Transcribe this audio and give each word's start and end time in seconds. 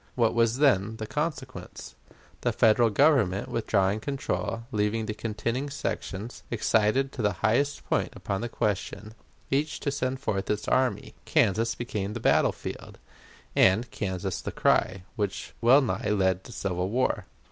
What 0.15 0.33
was 0.33 0.57
then 0.57 0.95
the 0.95 1.05
consequence? 1.05 1.93
The 2.41 2.51
Federal 2.51 2.89
Government 2.89 3.49
withdrawing 3.49 3.99
control, 3.99 4.63
leaving 4.71 5.05
the 5.05 5.13
contending 5.13 5.69
sections, 5.69 6.41
excited 6.49 7.11
to 7.11 7.21
the 7.21 7.33
highest 7.45 7.85
point 7.87 8.09
upon 8.15 8.41
this 8.41 8.49
question, 8.49 9.13
each 9.51 9.79
to 9.81 9.91
send 9.91 10.19
forth 10.19 10.49
its 10.49 10.67
army, 10.67 11.13
Kansas 11.25 11.75
became 11.75 12.13
the 12.13 12.19
battle 12.19 12.51
field, 12.51 12.97
and 13.55 13.91
Kansas 13.91 14.41
the 14.41 14.51
cry, 14.51 15.03
which 15.15 15.53
wellnigh 15.61 16.09
led 16.09 16.43
to 16.45 16.51
civil 16.51 16.89
war. 16.89 17.25